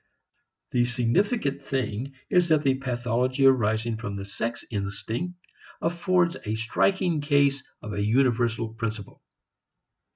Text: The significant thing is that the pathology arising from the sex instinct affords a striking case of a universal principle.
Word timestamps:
The 0.71 0.85
significant 0.87 1.63
thing 1.63 2.15
is 2.27 2.47
that 2.49 2.63
the 2.63 2.73
pathology 2.73 3.45
arising 3.45 3.97
from 3.97 4.15
the 4.15 4.25
sex 4.25 4.65
instinct 4.71 5.35
affords 5.79 6.35
a 6.43 6.55
striking 6.55 7.21
case 7.21 7.61
of 7.83 7.93
a 7.93 8.03
universal 8.03 8.69
principle. 8.69 9.21